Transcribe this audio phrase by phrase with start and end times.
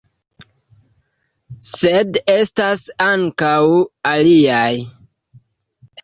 [1.71, 3.59] Sed estas ankaŭ
[4.13, 4.71] aliaj.